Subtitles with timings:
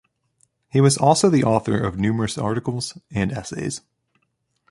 [0.71, 3.81] He was also the author of numerous articles and essays.